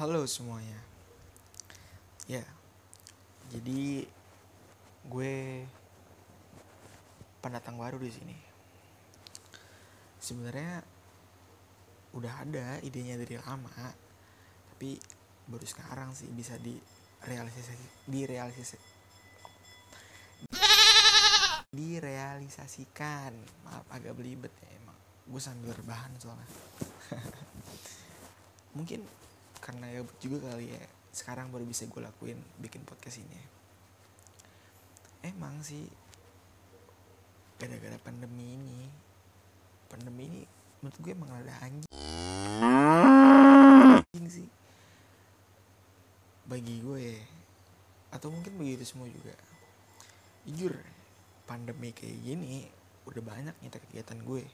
Halo 0.00 0.24
semuanya. 0.24 0.80
Ya. 2.24 2.40
Jadi 3.52 4.08
gue 5.12 5.36
pendatang 7.44 7.76
baru 7.76 8.00
di 8.00 8.08
sini. 8.08 8.32
Sebenarnya 10.16 10.80
udah 12.16 12.32
ada 12.32 12.80
idenya 12.80 13.20
dari 13.20 13.36
lama, 13.44 13.92
tapi 14.72 14.96
baru 15.44 15.68
sekarang 15.68 16.16
sih 16.16 16.32
bisa 16.32 16.56
direalisasi 16.56 18.08
direalisasi 18.08 18.80
direalisasikan. 21.76 23.36
Maaf 23.68 23.84
agak 23.92 24.16
belibet 24.16 24.56
ya 24.64 24.80
emang. 24.80 24.96
Gue 25.28 25.44
sambil 25.44 25.76
rebahan 25.76 26.16
soalnya. 26.16 26.48
Mungkin 28.80 29.28
karena 29.60 29.86
ya 29.92 30.00
juga 30.18 30.50
kali 30.50 30.72
ya 30.72 30.82
sekarang 31.12 31.52
baru 31.52 31.68
bisa 31.68 31.84
gue 31.84 32.00
lakuin 32.00 32.40
bikin 32.58 32.82
podcast 32.88 33.20
ini 33.20 33.40
emang 35.20 35.60
sih 35.60 35.84
gara-gara 37.60 38.00
pandemi 38.00 38.56
ini 38.56 38.88
pandemi 39.92 40.32
ini 40.32 40.42
menurut 40.80 40.96
gue 40.96 41.12
emang 41.12 41.28
ada 41.28 41.52
anjing 41.60 41.86
sih 44.32 44.48
bagi 46.48 46.80
gue 46.80 46.98
ya 46.98 47.20
atau 48.16 48.32
mungkin 48.32 48.56
begitu 48.56 48.82
semua 48.88 49.06
juga 49.06 49.36
jujur 50.48 50.72
pandemi 51.44 51.92
kayak 51.92 52.16
gini 52.24 52.64
udah 53.04 53.22
banyak 53.22 53.54
nyata 53.60 53.78
kegiatan 53.86 54.18
gue 54.24 54.48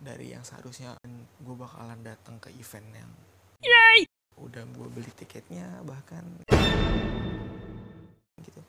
dari 0.00 0.32
yang 0.32 0.40
seharusnya 0.46 0.96
gue 1.44 1.56
bakalan 1.56 2.00
datang 2.00 2.40
ke 2.40 2.48
event 2.56 2.88
yang! 2.96 3.12
Udah 4.40 4.64
gue 4.64 4.88
beli 4.88 5.12
tiketnya 5.12 5.84
bahkan 5.84 6.24
gitu. 8.40 8.62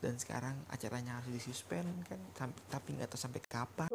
Dan 0.00 0.16
sekarang 0.16 0.56
acaranya 0.72 1.20
harus 1.20 1.32
disuspend 1.32 1.88
kan 2.08 2.20
tapi 2.68 2.96
nggak 2.96 3.08
tahu 3.12 3.20
sampai 3.20 3.40
kapan. 3.44 3.88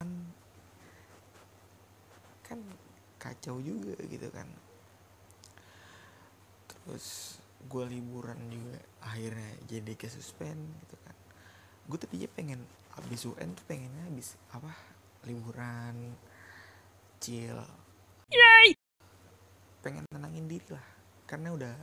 Kan, 0.00 0.10
kan 2.44 2.60
kacau 3.20 3.60
juga 3.60 3.96
gitu 4.08 4.28
kan. 4.32 4.48
Terus 6.68 7.36
gue 7.68 7.84
liburan 7.86 8.36
juga 8.52 8.80
akhirnya 9.04 9.52
jadi 9.68 9.92
ke 9.96 10.08
suspend 10.08 10.60
gitu 10.84 10.96
kan. 11.04 11.16
Gue 11.88 11.96
tadinya 11.96 12.28
pengen 12.32 12.60
abis 13.00 13.24
UN 13.24 13.56
tuh 13.56 13.64
pengennya 13.64 14.04
abis 14.12 14.36
apa 14.52 14.91
liburan 15.26 16.14
chill 17.22 17.58
Yay! 18.32 18.74
pengen 19.82 20.06
tenangin 20.10 20.46
diri 20.46 20.66
lah 20.70 20.86
karena 21.26 21.54
udah 21.54 21.74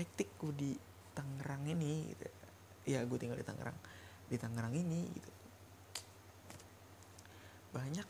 hektik 0.00 0.32
gue 0.40 0.52
di 0.56 0.72
Tangerang 1.12 1.66
ini 1.68 2.08
gitu. 2.08 2.24
ya 2.88 3.04
gue 3.04 3.18
tinggal 3.20 3.36
di 3.36 3.44
Tangerang 3.44 3.76
di 4.30 4.36
Tangerang 4.40 4.72
ini 4.72 5.00
gitu 5.12 5.30
banyak 7.70 8.08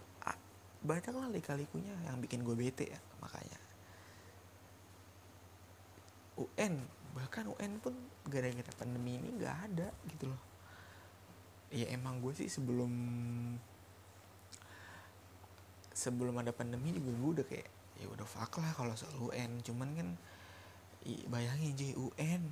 banyak 0.81 1.13
lah 1.13 1.29
lika-likunya 1.29 1.93
yang 2.09 2.17
bikin 2.25 2.41
gue 2.41 2.57
bete 2.57 2.89
ya 2.89 3.01
makanya 3.21 3.61
UN 6.41 6.81
bahkan 7.13 7.45
UN 7.53 7.77
pun 7.85 7.93
gara-gara 8.25 8.73
pandemi 8.81 9.21
ini 9.21 9.29
nggak 9.37 9.57
ada 9.69 9.89
gitu 10.09 10.33
loh 10.33 10.50
ya 11.71 11.87
emang 11.95 12.19
gue 12.19 12.35
sih 12.35 12.51
sebelum 12.51 12.91
sebelum 15.95 16.35
ada 16.43 16.51
pandemi 16.51 16.95
juga 16.95 17.11
gue 17.15 17.31
udah 17.41 17.47
kayak 17.47 17.69
ya 18.01 18.07
udah 18.11 18.27
fuck 18.27 18.59
lah 18.59 18.73
kalau 18.75 18.95
soal 18.97 19.31
UN 19.31 19.61
cuman 19.63 19.89
kan 19.95 20.09
bayangin 21.31 21.77
jadi 21.77 21.95
UN 21.97 22.43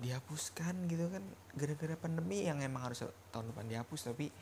dihapuskan 0.00 0.88
gitu 0.88 1.12
kan 1.12 1.20
gara-gara 1.52 1.92
pandemi 1.98 2.48
yang 2.48 2.64
emang 2.64 2.88
harus 2.88 3.04
tahun 3.34 3.52
depan 3.52 3.68
dihapus 3.68 4.08
tapi 4.08 4.32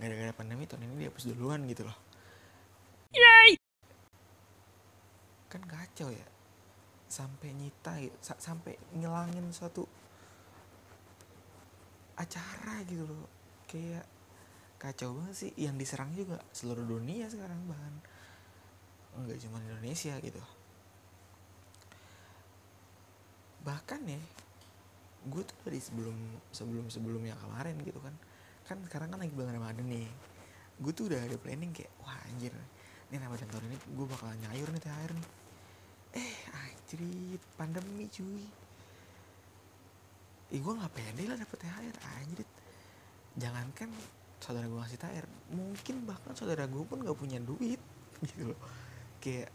gara-gara 0.00 0.32
pandemi 0.32 0.64
tahun 0.64 0.88
ini 0.88 1.04
dihapus 1.04 1.28
duluan 1.36 1.68
gitu 1.68 1.84
loh. 1.84 1.98
Yay! 3.12 3.60
kan 5.52 5.60
kacau 5.68 6.08
ya 6.08 6.24
sampai 7.12 7.52
nyita 7.52 8.00
gitu 8.00 8.16
sampai 8.24 8.72
ngilangin 8.96 9.52
suatu 9.52 9.84
acara 12.16 12.80
gitu 12.88 13.04
loh 13.04 13.28
kayak 13.72 14.04
kacau 14.76 15.16
banget 15.16 15.48
sih. 15.48 15.50
Yang 15.56 15.76
diserang 15.80 16.12
juga 16.12 16.36
seluruh 16.52 16.84
dunia 16.84 17.32
sekarang 17.32 17.56
bahkan 17.64 17.94
enggak 19.16 19.40
cuma 19.40 19.64
Indonesia 19.64 20.12
gitu. 20.20 20.42
Bahkan 23.64 24.00
ya 24.04 24.20
gue 25.22 25.42
tuh 25.46 25.56
dari 25.64 25.78
sebelum 25.78 26.16
sebelum 26.52 26.86
sebelumnya 26.92 27.32
kemarin 27.40 27.80
gitu 27.80 27.96
kan. 28.04 28.12
Kan 28.68 28.84
sekarang 28.84 29.08
kan 29.08 29.18
lagi 29.24 29.32
bulan 29.32 29.56
Ramadan 29.56 29.88
nih. 29.88 30.08
Gue 30.76 30.92
tuh 30.92 31.08
udah 31.08 31.24
ada 31.24 31.36
planning 31.40 31.72
kayak 31.72 31.92
wah 32.04 32.18
anjir 32.28 32.52
ini 33.12 33.20
Ramadan 33.20 33.44
tahun 33.52 33.68
ini 33.68 33.76
gue 33.92 34.06
bakalan 34.08 34.40
nyayur 34.40 34.68
nih 34.72 34.82
THR 34.82 35.12
nih. 35.12 35.28
Eh 36.16 36.36
anjir 36.52 37.00
pandemi 37.60 38.08
cuy. 38.08 38.44
Eh 40.52 40.60
gue 40.60 40.72
gak 40.80 40.92
pede 40.96 41.24
lah 41.28 41.36
dapet 41.36 41.60
THR 41.60 41.96
anjir 42.20 42.48
jangankan 43.36 43.88
saudara 44.42 44.66
gue 44.66 44.78
ngasih 44.78 44.98
THR. 44.98 45.26
Mungkin 45.54 45.96
bahkan 46.04 46.34
saudara 46.34 46.66
gue 46.66 46.82
pun 46.82 46.98
gak 47.00 47.16
punya 47.16 47.38
duit 47.38 47.78
gitu 48.28 48.52
loh. 48.52 48.60
Kayak 49.22 49.54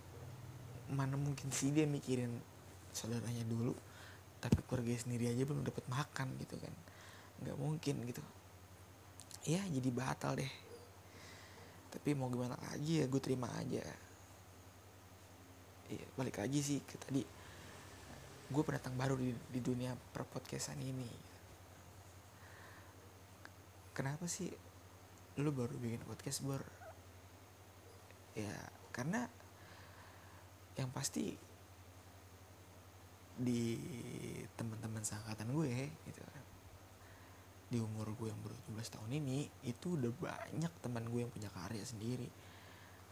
mana 0.87 1.19
mungkin 1.19 1.51
sih 1.51 1.75
dia 1.75 1.83
mikirin 1.83 2.31
saudaranya 2.95 3.43
dulu 3.43 3.75
tapi 4.39 4.63
keluarga 4.63 4.95
sendiri 4.95 5.27
aja 5.27 5.43
belum 5.43 5.65
dapat 5.67 5.83
makan 5.91 6.27
gitu 6.39 6.55
kan. 6.55 6.73
Nggak 7.43 7.57
mungkin 7.57 7.95
gitu. 8.07 8.23
Ya 9.43 9.61
jadi 9.67 9.89
batal 9.91 10.39
deh. 10.39 10.51
Tapi 11.91 12.15
mau 12.15 12.31
gimana 12.31 12.55
lagi 12.71 13.03
ya 13.03 13.05
gue 13.09 13.21
terima 13.21 13.51
aja. 13.57 13.83
Iya 15.91 16.05
balik 16.15 16.39
lagi 16.39 16.59
sih 16.63 16.79
ke 16.85 16.95
tadi. 16.95 17.25
Gue 18.47 18.63
pendatang 18.63 18.95
baru 18.95 19.19
di, 19.19 19.35
di 19.51 19.59
dunia 19.59 19.91
perpodcastan 20.15 20.79
ini 20.79 21.36
kenapa 23.97 24.29
sih 24.29 24.53
lu 25.41 25.49
baru 25.49 25.73
bikin 25.81 26.05
podcast 26.05 26.45
bor? 26.45 26.61
Ya 28.37 28.53
karena 28.93 29.25
yang 30.77 30.93
pasti 30.93 31.33
di 33.37 33.77
teman-teman 34.53 35.01
seangkatan 35.01 35.49
gue 35.49 35.89
gitu 36.09 36.21
kan 36.21 36.45
di 37.69 37.77
umur 37.81 38.13
gue 38.17 38.29
yang 38.29 38.41
baru 38.41 38.53
17 38.77 38.95
tahun 38.97 39.11
ini 39.17 39.49
itu 39.65 39.97
udah 39.97 40.13
banyak 40.13 40.73
teman 40.79 41.05
gue 41.09 41.19
yang 41.25 41.33
punya 41.33 41.49
karya 41.51 41.83
sendiri. 41.83 42.29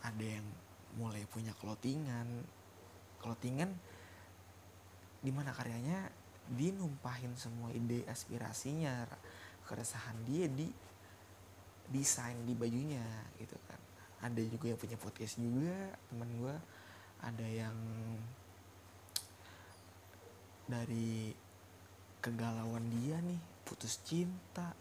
Ada 0.06 0.40
yang 0.40 0.48
mulai 0.96 1.28
punya 1.28 1.52
clothingan. 1.58 2.46
Clothingan 3.20 3.76
di 5.20 5.32
mana 5.34 5.52
karyanya 5.52 6.08
dinumpahin 6.46 7.34
semua 7.36 7.74
ide 7.74 8.08
aspirasinya 8.08 9.04
keresahan 9.66 10.18
dia 10.26 10.46
di 10.48 10.70
desain 11.90 12.38
di 12.46 12.54
bajunya 12.58 13.06
gitu 13.38 13.58
kan. 13.70 13.80
Ada 14.26 14.42
juga 14.46 14.74
yang 14.74 14.80
punya 14.80 14.98
podcast 14.98 15.38
juga 15.38 15.94
teman 16.10 16.30
gue 16.40 16.56
ada 17.22 17.48
yang 17.48 17.78
dari 20.66 21.34
kegalauan 22.22 22.90
dia 22.90 23.22
nih 23.22 23.38
putus 23.66 24.02
cinta 24.02 24.74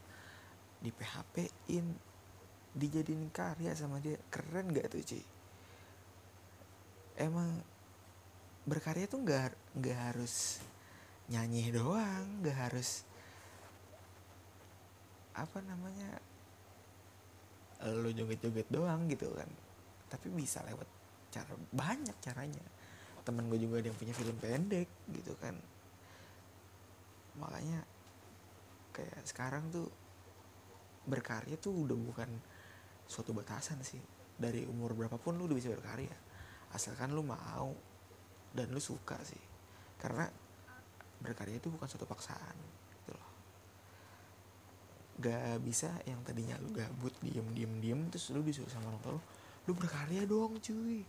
di 0.81 0.89
PHP 0.89 1.69
in 1.77 1.93
dijadiin 2.73 3.29
karya 3.33 3.77
sama 3.77 4.01
dia. 4.01 4.17
Keren 4.33 4.73
gak 4.73 4.93
tuh 4.93 5.05
cuy 5.05 5.25
emang 7.19 7.63
berkarya 8.67 9.07
tuh 9.07 9.23
nggak 9.23 9.55
nggak 9.79 9.99
harus 10.13 10.59
nyanyi 11.31 11.71
doang 11.71 12.43
nggak 12.43 12.59
harus 12.71 13.07
apa 15.35 15.59
namanya 15.67 16.23
lo 17.85 18.09
joget-joget 18.09 18.71
doang 18.71 19.11
gitu 19.11 19.29
kan. 19.35 19.51
Tapi 20.09 20.31
bisa 20.33 20.63
lewat 20.65 20.89
cara 21.35 21.53
banyak 21.75 22.17
caranya. 22.23 22.65
Temen 23.27 23.51
gue 23.51 23.59
juga 23.61 23.83
ada 23.83 23.89
yang 23.91 23.99
punya 23.99 24.15
film 24.15 24.37
pendek 24.39 24.89
gitu 25.11 25.35
kan. 25.37 25.57
Makanya 27.37 27.83
kayak 28.95 29.21
sekarang 29.27 29.69
tuh 29.75 29.91
berkarya 31.05 31.59
tuh 31.59 31.75
udah 31.75 31.99
bukan 31.99 32.31
suatu 33.05 33.35
batasan 33.37 33.83
sih. 33.85 34.01
Dari 34.35 34.65
umur 34.65 34.97
berapapun 34.97 35.37
lu 35.37 35.51
udah 35.51 35.57
bisa 35.59 35.69
berkarya. 35.75 36.15
Asalkan 36.73 37.13
lu 37.13 37.27
mau 37.27 37.75
dan 38.55 38.71
lu 38.71 38.81
suka 38.81 39.19
sih. 39.27 39.41
Karena 39.99 40.25
berkarya 41.21 41.59
itu 41.59 41.69
bukan 41.69 41.89
suatu 41.89 42.07
paksaan 42.07 42.84
gak 45.23 45.63
bisa 45.63 45.95
yang 46.11 46.19
tadinya 46.27 46.59
lu 46.59 46.75
gabut 46.75 47.15
diem 47.23 47.47
diem 47.55 47.73
diem 47.79 48.01
terus 48.11 48.35
lu 48.35 48.43
disuruh 48.43 48.67
sama 48.67 48.91
orang 48.91 49.03
tua 49.03 49.13
lu 49.15 49.23
lu 49.65 49.73
berkarya 49.73 50.29
dong 50.29 50.61
cuy. 50.61 51.01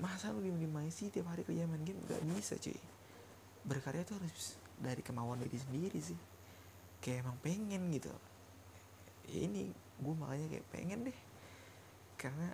Masa 0.00 0.32
lu 0.34 0.42
diem 0.42 0.58
diem 0.58 0.74
aja 0.74 0.90
sih 0.90 1.12
tiap 1.12 1.30
hari 1.30 1.46
kerja 1.46 1.68
main 1.68 1.82
game? 1.86 2.00
Gak 2.08 2.22
bisa 2.26 2.58
cuy. 2.58 2.78
Berkarya 3.62 4.02
tuh 4.02 4.18
harus 4.18 4.58
dari 4.80 5.04
kemauan 5.04 5.38
diri 5.38 5.58
sendiri 5.60 6.00
sih. 6.02 6.18
Kayak 6.98 7.28
emang 7.28 7.36
pengen 7.44 7.92
gitu. 7.94 8.10
Ya 9.30 9.46
ini 9.46 9.70
gue 10.00 10.14
makanya 10.16 10.46
kayak 10.50 10.66
pengen 10.72 10.98
deh. 11.06 11.18
Karena 12.18 12.48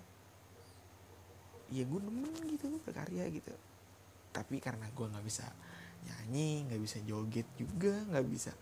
ya 1.73 1.83
gue 1.83 1.99
demen 1.99 2.33
gitu 2.53 2.69
berkarya 2.85 3.25
gitu. 3.33 3.55
Tapi 4.35 4.61
karena 4.61 4.85
gue 4.93 5.05
nggak 5.07 5.25
bisa 5.25 5.49
nyanyi 6.07 6.63
nggak 6.69 6.81
bisa 6.81 6.97
joget 7.03 7.47
juga 7.57 7.91
nggak 8.07 8.25
bisa 8.29 8.53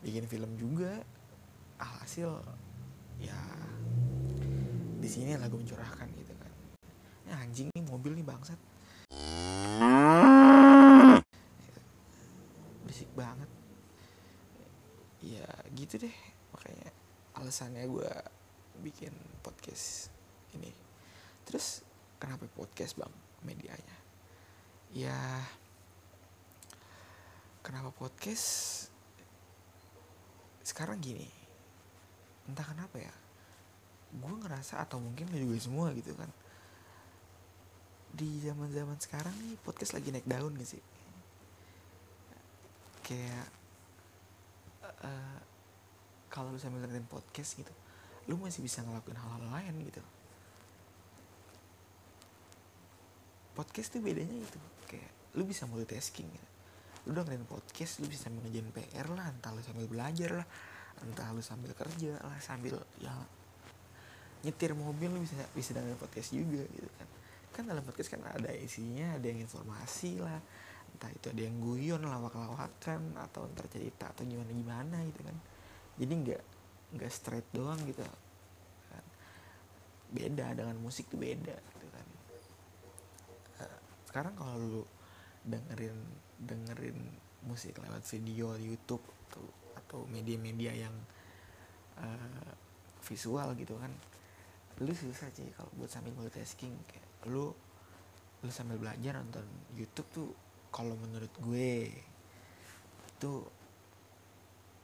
bikin 0.00 0.24
film 0.30 0.54
juga 0.56 1.02
alhasil 1.78 2.38
ya 3.18 3.38
di 5.00 5.08
sini 5.10 5.36
lagu 5.36 5.60
mencurahkan 5.60 6.08
gitu 6.16 6.32
kan. 6.38 6.52
Ya 7.28 7.34
anjing 7.40 7.68
nih 7.74 7.84
mobil 7.84 8.16
nih 8.16 8.26
bangsat. 8.26 8.60
Berisik 12.84 13.10
banget. 13.12 13.50
Ya 15.24 15.48
gitu 15.74 16.00
deh 16.00 16.16
makanya 16.52 16.88
alasannya 17.36 17.84
gue 17.88 18.10
bikin 18.80 19.12
podcast 19.42 20.08
ini. 20.56 20.72
Terus 21.44 21.84
kenapa 22.16 22.48
podcast 22.52 22.96
bang 22.96 23.12
medianya? 23.44 23.96
Ya 24.94 25.44
kenapa 27.60 27.92
podcast? 27.92 28.88
Sekarang 30.64 30.96
gini 30.96 31.43
entah 32.44 32.66
kenapa 32.66 32.96
ya 33.00 33.14
gue 34.14 34.34
ngerasa 34.46 34.78
atau 34.84 35.02
mungkin 35.02 35.26
lo 35.32 35.36
juga 35.40 35.58
semua 35.58 35.90
gitu 35.96 36.14
kan 36.14 36.30
di 38.14 38.38
zaman 38.38 38.70
zaman 38.70 38.94
sekarang 39.02 39.34
nih 39.34 39.58
podcast 39.58 39.98
lagi 39.98 40.14
naik 40.14 40.22
daun 40.30 40.54
gak 40.54 40.70
sih? 40.70 40.82
Kayak 43.02 43.50
uh, 45.02 45.38
kalau 46.30 46.54
lu 46.54 46.58
sambil 46.62 46.86
dengerin 46.86 47.10
podcast 47.10 47.58
gitu 47.58 47.74
lu 48.24 48.40
masih 48.40 48.64
bisa 48.64 48.80
ngelakuin 48.80 49.20
hal-hal 49.20 49.44
lain 49.52 49.74
gitu. 49.84 50.00
Podcast 53.52 53.92
tuh 53.92 54.00
bedanya 54.00 54.32
itu 54.32 54.60
kayak 54.88 55.10
lu 55.36 55.44
bisa 55.44 55.66
multitasking 55.66 56.30
gitu. 56.30 56.48
lu 57.04 57.12
dengerin 57.12 57.44
podcast 57.44 58.00
lu 58.00 58.08
bisa 58.08 58.30
sambil 58.30 58.48
ngejain 58.48 58.70
PR 58.72 59.12
lah 59.12 59.28
entah 59.28 59.52
lu 59.52 59.60
sambil 59.60 59.84
belajar 59.84 60.40
lah 60.40 60.48
entah 61.02 61.28
lu 61.34 61.42
sambil 61.42 61.74
kerja 61.74 62.14
lah 62.22 62.38
sambil 62.38 62.78
ya 63.02 63.10
nyetir 64.44 64.76
mobil 64.76 65.08
lu 65.08 65.18
bisa 65.24 65.40
bisa 65.56 65.72
dengerin 65.72 65.96
podcast 65.96 66.30
juga 66.36 66.62
gitu 66.68 66.88
kan. 67.00 67.08
Kan 67.50 67.62
dalam 67.64 67.82
podcast 67.82 68.12
kan 68.12 68.22
ada 68.28 68.52
isinya 68.52 69.16
ada 69.16 69.26
yang 69.26 69.40
informasi 69.40 70.20
lah. 70.20 70.38
Entah 70.94 71.10
itu 71.10 71.26
ada 71.32 71.42
yang 71.42 71.56
guyon 71.58 72.04
lawak-lawakan 72.04 73.18
atau 73.18 73.48
ntar 73.56 73.66
cerita 73.72 74.12
atau 74.12 74.22
gimana 74.28 74.52
gimana 74.52 74.96
gitu 75.08 75.20
kan. 75.24 75.36
Jadi 75.96 76.12
nggak 76.12 76.42
nggak 76.94 77.10
straight 77.10 77.48
doang 77.56 77.80
gitu 77.88 78.04
kan. 78.04 79.04
Beda 80.12 80.52
dengan 80.52 80.76
musik 80.78 81.08
tuh 81.08 81.18
beda 81.18 81.56
gitu 81.56 81.86
kan. 81.88 82.06
Uh, 83.64 83.78
sekarang 84.06 84.34
kalau 84.36 84.54
lu 84.60 84.82
dengerin 85.42 85.96
dengerin 86.38 86.98
musik 87.48 87.76
lewat 87.80 88.04
video 88.12 88.56
YouTube 88.60 89.04
atau 89.28 89.44
atau 89.94 90.10
media-media 90.10 90.74
yang 90.74 90.94
uh, 92.02 92.50
visual 93.06 93.54
gitu 93.54 93.78
kan 93.78 93.94
lu 94.82 94.90
susah 94.90 95.30
sih 95.30 95.46
kalau 95.54 95.70
buat 95.78 95.86
sambil 95.86 96.10
multitasking. 96.18 96.74
Kayak 96.90 97.30
lu 97.30 97.54
lu 98.42 98.50
sambil 98.50 98.74
belajar 98.82 99.22
nonton 99.22 99.46
YouTube 99.78 100.10
tuh 100.10 100.28
kalau 100.74 100.98
menurut 100.98 101.30
gue 101.38 101.94
itu 103.06 103.32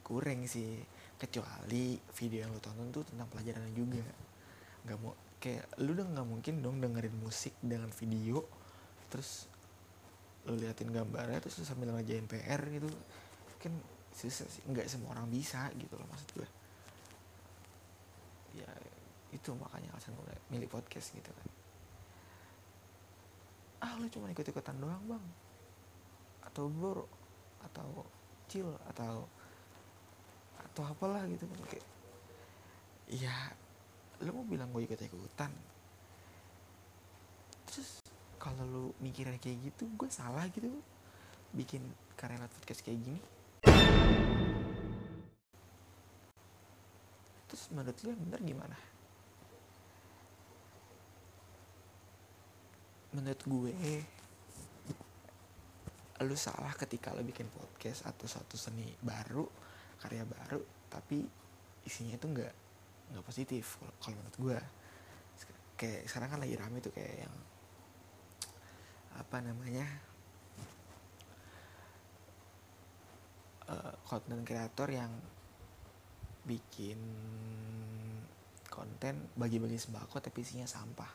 kurang 0.06 0.46
sih. 0.46 0.78
Kecuali 1.18 1.98
video 2.14 2.46
yang 2.46 2.54
lu 2.54 2.62
tonton 2.62 2.94
tuh 2.94 3.02
tentang 3.02 3.26
pelajaran 3.34 3.66
juga. 3.74 4.06
Nggak 4.86 4.98
mau 5.02 5.18
kayak 5.42 5.66
lu 5.82 5.98
udah 5.98 6.06
nggak 6.06 6.28
mungkin 6.30 6.54
dong 6.62 6.78
dengerin 6.78 7.16
musik 7.18 7.58
dengan 7.58 7.90
video 7.90 8.46
terus 9.10 9.50
lu 10.46 10.54
liatin 10.54 10.94
gambarnya 10.94 11.42
terus 11.42 11.58
lu 11.58 11.66
sambil 11.66 11.90
ngerjain 11.98 12.30
PR 12.30 12.62
gitu. 12.70 12.86
Kan 13.58 13.74
susah 14.20 14.46
sih. 14.46 14.62
Nggak 14.68 14.86
semua 14.92 15.16
orang 15.16 15.26
bisa 15.32 15.72
gitu 15.80 15.96
loh 15.96 16.06
maksud 16.12 16.28
gue 16.36 16.48
ya 18.60 18.70
itu 19.30 19.54
makanya 19.54 19.94
alasan 19.94 20.12
gue 20.18 20.34
milih 20.50 20.68
podcast 20.68 21.14
gitu 21.14 21.30
kan. 21.30 21.48
Ah 23.80 23.96
lu 23.96 24.10
cuma 24.12 24.28
ikut 24.28 24.44
ikutan 24.44 24.76
doang 24.76 25.00
bang. 25.08 25.24
Atau 26.44 26.68
bro 26.68 27.06
atau 27.64 28.04
chill 28.50 28.68
atau 28.90 29.28
atau 30.58 30.82
apalah 30.86 31.24
gitu 31.28 31.46
kan 31.46 31.60
kayak 31.70 31.86
ya 33.10 33.34
lu 34.22 34.30
mau 34.36 34.46
bilang 34.46 34.70
gue 34.70 34.84
ikut 34.84 35.00
ikutan 35.00 35.50
terus 37.66 38.02
kalau 38.38 38.64
lu 38.66 38.84
mikirnya 39.02 39.38
kayak 39.38 39.70
gitu 39.70 39.86
gue 39.98 40.10
salah 40.10 40.46
gitu 40.50 40.70
bikin 41.54 41.82
karya 42.14 42.38
podcast 42.46 42.82
kayak 42.86 43.00
gini 43.02 43.20
terus 47.50 47.66
menurut 47.74 47.98
lu 48.06 48.08
yang 48.14 48.22
bener 48.30 48.40
gimana? 48.46 48.76
Menurut 53.10 53.42
gue 53.42 53.76
lu 56.20 56.36
salah 56.36 56.76
ketika 56.76 57.16
lu 57.16 57.24
bikin 57.24 57.48
podcast 57.48 58.04
atau 58.04 58.28
satu 58.28 58.54
seni 58.60 58.92
baru 59.00 59.48
karya 60.04 60.24
baru 60.28 60.60
tapi 60.92 61.24
isinya 61.88 62.16
itu 62.16 62.28
nggak 62.28 62.54
nggak 63.10 63.24
positif 63.24 63.80
kalau 63.98 64.20
menurut 64.20 64.36
gue. 64.36 64.58
Kayak 65.80 66.12
sekarang 66.12 66.28
kan 66.28 66.40
lagi 66.44 66.54
rame 66.60 66.78
tuh 66.84 66.92
kayak 66.92 67.24
yang 67.24 67.34
apa 69.16 69.36
namanya 69.42 70.09
konten 74.06 74.38
uh, 74.42 74.46
kreator 74.46 74.88
yang 74.90 75.12
bikin 76.44 76.98
konten 78.70 79.28
bagi-bagi 79.36 79.76
sembako 79.76 80.22
tapi 80.22 80.42
isinya 80.42 80.66
sampah. 80.66 81.12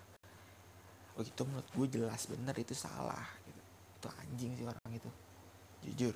Oh 1.15 1.23
itu 1.23 1.41
menurut 1.47 1.67
gue 1.71 1.87
jelas 1.99 2.27
bener 2.27 2.55
itu 2.59 2.75
salah 2.75 3.25
gitu. 3.47 3.61
Itu 3.99 4.07
anjing 4.11 4.51
sih 4.59 4.65
orang 4.67 4.91
itu. 4.91 5.09
Jujur. 5.87 6.15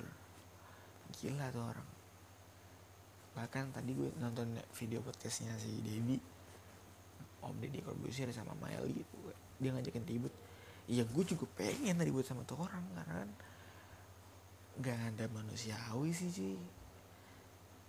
Gila 1.16 1.46
tuh 1.50 1.64
orang. 1.64 1.88
Bahkan 3.34 3.64
tadi 3.74 3.90
gue 3.96 4.08
nonton 4.20 4.60
video 4.76 5.00
podcastnya 5.00 5.56
si 5.56 5.72
Dedi 5.80 6.20
Om 7.40 7.56
Deddy 7.56 7.80
Corbuzier 7.80 8.28
sama 8.36 8.52
Miley 8.60 9.00
gitu 9.00 9.16
dia 9.60 9.70
ngajakin 9.76 10.04
ribut. 10.08 10.32
Iya 10.88 11.04
gue 11.06 11.24
juga 11.24 11.44
pengen 11.56 12.00
ribut 12.00 12.24
sama 12.24 12.44
tuh 12.44 12.60
orang 12.60 12.84
karena 12.96 13.14
kan 13.24 13.30
gak 14.80 15.14
ada 15.14 15.28
manusiawi 15.28 16.10
sih 16.16 16.32
sih 16.32 16.56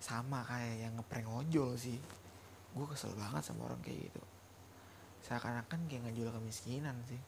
sama 0.02 0.44
kayak 0.44 0.76
yang 0.82 0.94
ngeprank 0.98 1.30
ojol 1.30 1.78
sih. 1.78 1.96
Gue 2.74 2.86
kesel 2.90 3.14
banget 3.14 3.46
sama 3.46 3.70
orang 3.70 3.80
kayak 3.86 4.10
gitu. 4.10 4.24
Seakan-akan 5.30 5.88
kayak 5.88 6.10
ngejual 6.10 6.34
kemiskinan 6.34 6.98
sih. 7.06 7.22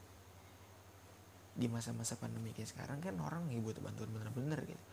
Di 1.53 1.69
masa-masa 1.69 2.17
pandemi 2.17 2.49
kayak 2.49 2.73
sekarang 2.73 2.97
kan 2.97 3.13
orang 3.21 3.45
nih 3.45 3.61
butuh 3.61 3.79
bantuan 3.85 4.09
bener-bener 4.09 4.59
gitu. 4.65 4.83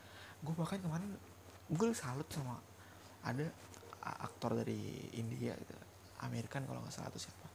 Gue 0.45 0.55
bahkan 0.55 0.79
kemarin 0.79 1.09
gue 1.73 1.89
salut 1.97 2.29
sama 2.29 2.61
ada 3.25 3.49
aktor 4.05 4.61
dari 4.61 5.09
India 5.17 5.57
gitu. 5.57 5.75
Amerikan 6.21 6.69
kalau 6.69 6.85
nggak 6.85 6.93
salah 6.93 7.09
atau 7.09 7.21
siapa. 7.21 7.49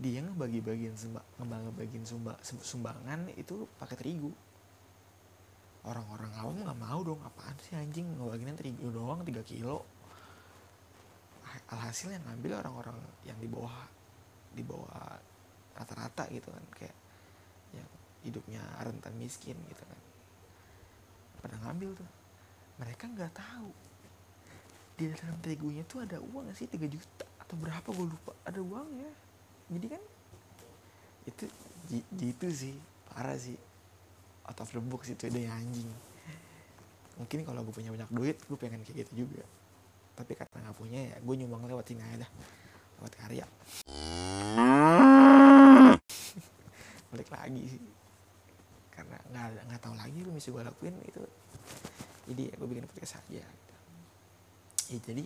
Dia 0.00 0.20
ngebagi-bagiin 0.20 0.96
sumba, 0.96 1.24
ngebagi-bagiin 1.40 2.04
sumba, 2.04 2.36
sumbangan 2.44 3.32
itu 3.36 3.64
pakai 3.80 3.96
terigu 3.96 4.32
orang-orang 5.84 6.32
awam 6.40 6.56
nggak 6.60 6.80
mau 6.80 7.00
dong. 7.00 7.20
Apaan 7.24 7.56
sih 7.62 7.76
anjing? 7.76 8.04
Ngebagiin 8.16 8.56
terigu 8.56 8.88
doang 8.92 9.24
3 9.24 9.40
kilo. 9.44 9.84
Alhasil 11.70 12.14
yang 12.14 12.24
ngambil 12.26 12.62
orang-orang 12.62 12.98
yang 13.26 13.38
di 13.38 13.46
bawah 13.46 13.74
di 14.50 14.62
bawah 14.66 15.18
rata-rata 15.78 16.26
gitu 16.34 16.50
kan. 16.50 16.64
Kayak 16.74 16.96
yang 17.74 17.90
hidupnya 18.26 18.62
rentan 18.82 19.14
miskin 19.16 19.56
gitu 19.70 19.82
kan. 19.86 20.00
Pada 21.40 21.56
ngambil 21.64 21.96
tuh. 21.96 22.10
Mereka 22.82 23.04
nggak 23.12 23.32
tahu. 23.36 23.70
Di 25.00 25.08
dalam 25.16 25.36
terigunya 25.40 25.84
tuh 25.88 26.04
ada 26.04 26.20
uang 26.20 26.52
sih? 26.52 26.68
3 26.68 26.86
juta 26.86 27.24
atau 27.40 27.54
berapa? 27.56 27.88
Gue 27.88 28.06
lupa. 28.10 28.32
Ada 28.44 28.60
uang 28.60 28.88
ya 29.00 29.12
jadi 29.70 29.86
kan 29.86 30.02
itu 31.30 31.46
gitu 32.18 32.46
sih. 32.50 32.74
Parah 33.06 33.38
sih 33.38 33.54
out 34.50 34.58
of 34.58 34.70
the 34.74 34.82
box 34.82 35.14
itu 35.14 35.30
ada 35.30 35.38
yang 35.38 35.54
anjing. 35.54 35.86
Mungkin 37.22 37.46
kalau 37.46 37.62
gue 37.62 37.70
punya 37.70 37.94
banyak 37.94 38.10
duit 38.10 38.42
gue 38.42 38.58
pengen 38.58 38.82
kayak 38.82 39.06
gitu 39.06 39.22
juga. 39.22 39.46
Tapi 40.18 40.34
karena 40.34 40.66
nggak 40.66 40.76
punya 40.76 41.00
ya 41.14 41.16
gue 41.22 41.34
nyumbang 41.38 41.70
lewat 41.70 41.86
sini 41.86 42.02
aja 42.02 42.26
dah. 42.26 42.30
Lewat 42.98 43.14
karya. 43.14 43.46
Balik 47.14 47.30
lagi 47.30 47.78
sih. 47.78 47.82
Karena 48.90 49.22
nggak 49.30 49.70
nggak 49.70 49.80
tahu 49.80 49.94
lagi 49.94 50.18
lu 50.26 50.34
mesti 50.34 50.50
gue 50.50 50.62
lakuin 50.66 50.98
itu 51.06 51.22
jadi 52.30 52.42
ya 52.46 52.54
gue 52.62 52.68
bikin 52.70 52.86
podcast 52.86 53.18
aja 53.18 53.42
gitu. 53.42 53.74
ya 54.94 54.98
jadi 55.02 55.24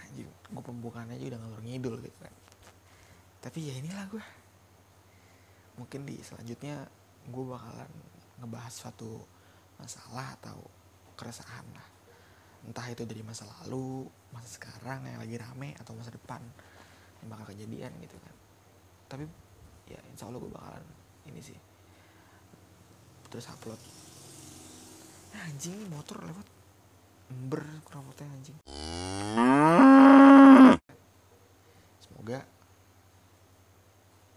anjing 0.00 0.28
gue 0.28 0.64
pembukaan 0.64 1.12
aja 1.12 1.24
udah 1.28 1.40
ngalur 1.40 1.60
ngidul 1.64 1.96
gitu 2.04 2.18
kan. 2.20 2.34
Tapi 3.40 3.58
ya 3.68 3.74
inilah 3.80 4.04
gue 4.12 4.24
mungkin 5.76 6.08
di 6.08 6.16
selanjutnya 6.24 6.88
gue 7.28 7.44
bakalan 7.44 7.90
ngebahas 8.40 8.72
suatu 8.72 9.24
masalah 9.80 10.36
atau 10.40 10.58
keresahan 11.16 11.64
lah. 11.72 11.88
Entah 12.66 12.86
itu 12.90 13.06
dari 13.06 13.22
masa 13.22 13.48
lalu 13.62 14.04
masa 14.34 14.58
sekarang 14.58 15.06
yang 15.06 15.20
lagi 15.22 15.36
rame 15.38 15.72
atau 15.78 15.94
masa 15.96 16.12
depan 16.12 16.42
yang 17.22 17.28
bakal 17.32 17.52
kejadian 17.52 17.92
gitu 18.02 18.16
kan. 18.20 18.34
Tapi 19.06 19.24
ya 19.86 20.00
insya 20.10 20.26
Allah 20.28 20.42
gue 20.42 20.50
bakalan 20.50 20.84
ini 21.30 21.40
sih 21.40 21.58
terus 23.30 23.46
upload. 23.50 23.78
Ya, 25.34 25.44
anjing 25.50 25.76
motor 25.92 26.22
lewat. 26.22 26.46
Ember 27.26 27.62
kurang 27.82 28.06
anjing. 28.22 28.54
Semoga 31.98 32.38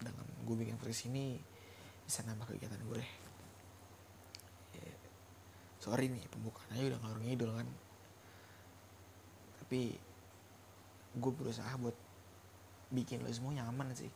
dengan 0.02 0.26
gue 0.42 0.56
bikin 0.58 0.74
podcast 0.74 1.06
ini 1.06 1.38
bisa 2.02 2.26
nambah 2.26 2.50
kegiatan 2.50 2.82
gue 2.90 2.98
deh 2.98 3.29
sorry 5.80 6.12
nih 6.12 6.20
pembukaannya 6.28 6.92
udah 6.92 7.00
ngalur 7.00 7.20
ngidul 7.24 7.50
kan. 7.56 7.68
Tapi 9.64 9.96
gue 11.16 11.32
berusaha 11.32 11.72
buat 11.80 11.96
bikin 12.92 13.24
lo 13.24 13.32
semua 13.32 13.56
nyaman 13.56 13.96
sih. 13.96 14.12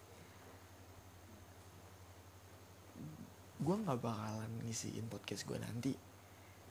Gue 3.65 3.77
nggak 3.81 3.97
bakalan 3.97 4.53
ngisiin 4.69 5.09
podcast 5.09 5.49
gue 5.49 5.57
nanti 5.57 5.97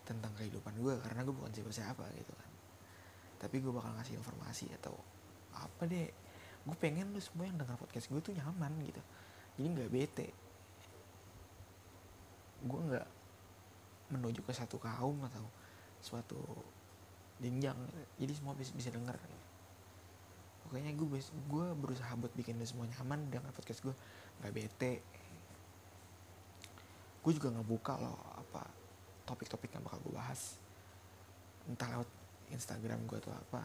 tentang 0.05 0.29
kehidupan 0.37 0.77
gue 0.77 0.93
karena 1.01 1.25
gue 1.25 1.33
bukan 1.33 1.49
siapa-siapa 1.49 2.05
gitu 2.13 2.33
kan. 2.37 2.51
Tapi 3.41 3.55
gue 3.59 3.73
bakal 3.73 3.97
ngasih 3.97 4.15
informasi 4.21 4.69
atau 4.77 4.93
apa 5.57 5.89
deh. 5.89 6.05
Gue 6.63 6.77
pengen 6.77 7.11
lu 7.11 7.19
semua 7.19 7.49
yang 7.49 7.57
dengar 7.57 7.81
podcast 7.81 8.13
gue 8.13 8.21
tuh 8.21 8.37
nyaman 8.37 8.77
gitu. 8.85 9.01
Jadi 9.57 9.67
nggak 9.73 9.89
bete. 9.89 10.27
Gue 12.61 12.79
nggak 12.93 13.22
menuju 14.11 14.43
ke 14.43 14.51
satu 14.51 14.81
kaum 14.81 15.23
atau 15.27 15.45
suatu 16.03 16.39
jenjang. 17.39 17.77
Jadi 18.19 18.33
semua 18.35 18.53
bisa, 18.57 18.75
bisa 18.75 18.89
denger. 18.91 19.15
Pokoknya 20.67 20.91
gue 20.95 21.19
gue 21.21 21.67
berusaha 21.77 22.11
buat 22.19 22.33
bikin 22.35 22.59
lu 22.59 22.65
semua 22.67 22.89
nyaman. 22.89 23.29
Dengan 23.31 23.51
podcast 23.55 23.83
gue 23.83 23.95
nggak 24.41 24.53
bete. 24.53 24.93
Gue 27.23 27.31
juga 27.31 27.55
ngebuka 27.55 27.93
loh 27.99 28.19
apa 28.35 28.67
topik-topik 29.23 29.71
yang 29.71 29.83
bakal 29.87 29.99
gue 30.03 30.13
bahas. 30.15 30.59
Entah 31.69 31.87
lewat 31.95 32.09
Instagram 32.51 33.07
gue 33.07 33.17
atau 33.23 33.31
apa. 33.31 33.63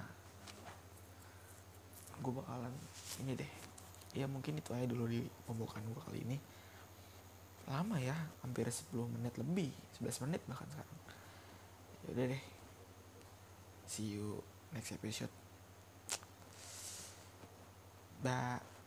Gue 2.22 2.32
bakalan 2.34 2.74
ini 3.26 3.34
deh. 3.34 3.50
Ya 4.14 4.24
mungkin 4.30 4.58
itu 4.58 4.70
aja 4.72 4.86
dulu 4.86 5.10
di 5.10 5.22
pembukaan 5.46 5.84
gue 5.90 6.02
kali 6.02 6.20
ini 6.24 6.57
lama 7.68 7.96
ya 8.00 8.16
hampir 8.40 8.64
10 8.64 8.90
menit 9.12 9.36
lebih 9.36 9.70
11 10.00 10.24
menit 10.28 10.40
bahkan 10.48 10.68
sekarang. 10.72 10.98
Yaudah 12.08 12.26
deh. 12.32 12.44
See 13.84 14.16
you 14.16 14.40
next 14.72 14.92
episode. 14.96 15.32
Bye 18.24 18.77